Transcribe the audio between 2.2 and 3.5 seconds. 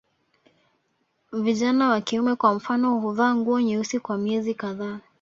kwa mfano huvaa